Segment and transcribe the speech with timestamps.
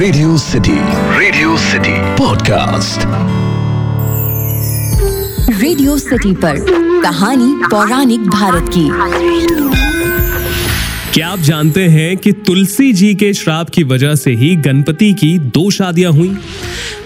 [0.00, 0.78] Radio City
[1.18, 3.00] Radio City podcast
[5.62, 6.54] Radio City पर
[7.02, 8.88] कहानी पौराणिक भारत की।
[11.12, 15.38] क्या आप जानते हैं कि तुलसी जी के श्राप की वजह से ही गणपति की
[15.38, 16.36] दो शादियाँ हुई?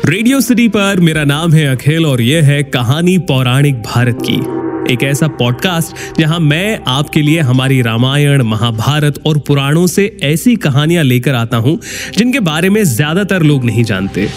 [0.05, 5.03] रेडियो सिटी पर मेरा नाम है अखिल और यह है कहानी पौराणिक भारत की। एक
[5.03, 11.35] ऐसा पॉडकास्ट जहाँ मैं आपके लिए हमारी रामायण, महाभारत और पुराणों से ऐसी कहानियाँ लेकर
[11.35, 11.79] आता हूँ,
[12.19, 14.29] जिनके बारे में ज़्यादातर लोग नहीं जानते।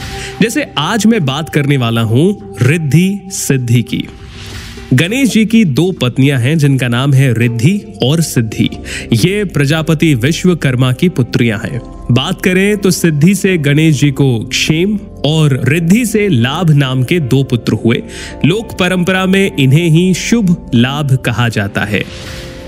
[0.42, 4.08] जैसे आज मैं बात करने वाला हूँ रिद्धि सिद्धि की।
[4.94, 8.70] गणेश जी की दो पत्नियाँ हैं, जिनका नाम है रिद्धि और सिद्धि।
[9.14, 14.98] ये प्रजापति विश्वकर्मा की पुत्रियाँ हैं। बात करें तो सिद्धि से गणेश जी को क्षेम
[15.28, 18.02] और रिद्धि से लाभ नाम के दो पुत्र हुए।
[18.46, 22.04] लोक परंपरा में इन्हें ही शुभ लाभ कहा जाता है।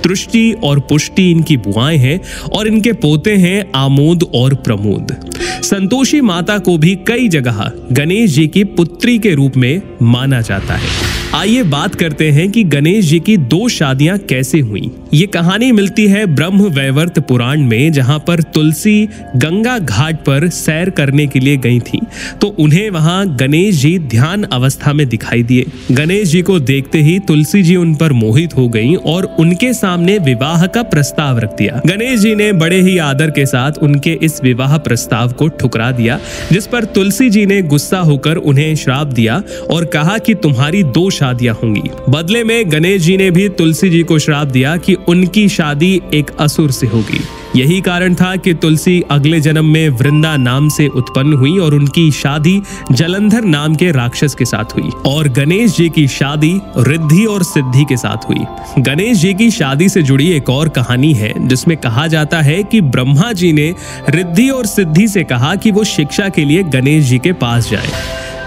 [0.04, 2.20] तृष्टि और पुष्टि इनकी बुआएँ हैं
[2.54, 5.16] और इनके पोते हैं आमोद और प्रमोद।
[5.64, 10.76] संतोषी माता को भी कई जगह गणेश जी की पुत्री के रूप में माना जाता
[10.76, 15.72] है। आइए बात करते हैं कि गणेश जी की दो शादियाँ कैसे हुई। ये कहानी
[15.72, 21.40] मिलती है ब्रह्म वैवर्त पुराण में, जहाँ पर तुलसी गंगा घाट पर सैर करने के
[21.40, 22.00] लिए गई थी।
[22.42, 27.18] तो उन्हें वहाँ गणेश जी ध्यान अवस्था में दिखाई दिए। गणेश जी को देखते ही
[27.20, 31.82] तुलसी जी उन पर मोहित हो गईं और उनके सामने विवाह का प्रस्ताव रख दिया।
[31.86, 36.20] गणेश जी ने बड़े ही आदर के साथ उनके इस विवाह प्रस्ताव को ठुकरा दिया,
[36.52, 41.10] जिस पर तुलसी जी ने गुस्सा होकर उन्हें श्राप दिया और कहा कि तुम्हारी दो
[41.20, 45.50] शादियाँ होंगी। बदले में गणेश जी ने भी तुलसी जी को श्राप दिया कि उनकी
[45.50, 47.22] शादी एक असुर से होगी।
[47.56, 52.12] यही कारण था कि तुलसी अगले जन्म में वृंदा नाम से उत्पन्न हुई और उनकी
[52.12, 57.44] शादी जलंधर नाम के राक्षस के साथ हुई और गणेश जी की शादी रिद्धि और
[57.44, 58.46] सिद्धि के साथ हुई।
[58.80, 62.82] गणेश जी की शादी से जुड़ी एक और कहानी है, जिसमें कहा जाता है कि
[62.82, 63.74] ब्रह्मा जी ने
[64.10, 67.92] रिद्धि और सिद्धि से कहा कि वो शिक्षा के लिए गणेश जी के पास जाए।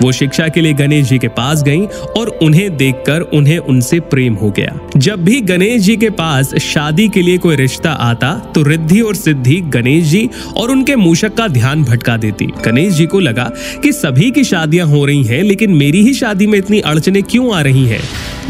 [0.03, 1.86] वो शिक्षा के लिए गणेश जी के पास गईं
[2.18, 7.08] और उन्हें देखकर उन्हें उनसे प्रेम हो गया। जब भी गणेश जी के पास शादी
[7.08, 11.48] के लिए कोई रिश्ता आता तो रिद्धि और सिद्धि गणेश जी और उनके मूषक का
[11.48, 13.51] ध्यान भटका देती। गणेश जी को लगा
[13.83, 17.55] कि सभी की शादियाँ हो रही हैं, लेकिन मेरी ही शादी में इतनी अड़चने क्यों
[17.55, 18.01] आ रही हैं?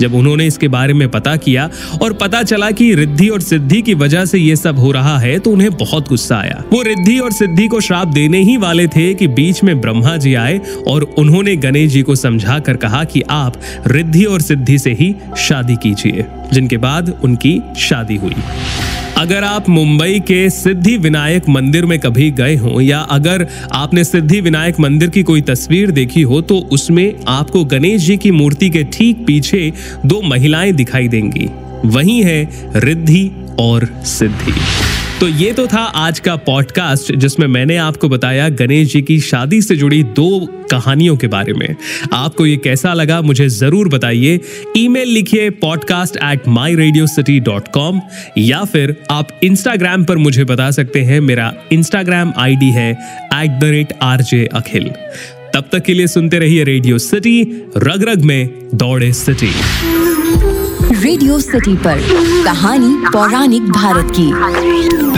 [0.00, 1.68] जब उन्होंने इसके बारे में पता किया
[2.02, 5.38] और पता चला कि रिद्धि और सिद्धि की वजह से ये सब हो रहा है
[5.38, 9.12] तो उन्हें बहुत गुस्सा आया। वो रिद्धि और सिद्धि को श्राप देने ही वाले थे
[9.14, 13.22] कि बीच में ब्रह्मा जी आए और उन्होंने गणेश जी को समझा कर कहा कि
[13.30, 18.34] आप रिद्धि और सिद्धि से ही शादी कीजिए, जिनके बाद उनकी शादी हुई।
[19.16, 24.40] अगर आप मुंबई के सिद्धि विनायक मंदिर में कभी गए हों, या अगर आपने सिद्धि
[24.40, 28.84] विनायक मंदिर की कोई तस्वीर देखी हो तो उसमें आपको गणेश जी की मूर्ति के
[28.84, 29.72] ठीक पीछे
[30.06, 31.48] दो महिलाएँ दिखाई देंगी।
[31.84, 34.52] वही है रिद्धि और सिद्धि।
[35.22, 39.60] तो ये तो था आज का पॉडकास्ट जिसमें मैंने आपको बताया गणेश जी की शादी
[39.62, 40.28] से जुड़ी दो
[40.70, 41.74] कहानियों के बारे में।
[42.12, 44.40] आपको ये कैसा लगा मुझे ज़रूर बताइए।
[44.76, 48.00] ईमेल लिखिए podcast at my radio city dot com
[48.38, 53.64] या फिर आप इंस्टाग्राम पर मुझे बता सकते हैं। मेरा इंस्टाग्राम आईडी है at the
[53.64, 54.90] rate R J Akhil
[55.54, 57.40] तब तक के लिए सुनते रहिए रेडियो सिटी
[57.78, 59.52] रग रग में दौड़े सिटी
[60.94, 62.00] रेडियो सिटी पर
[62.44, 65.11] कहानी पौराणिक भारत की।